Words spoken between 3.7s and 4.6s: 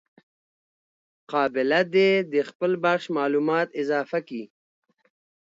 اضافه کي.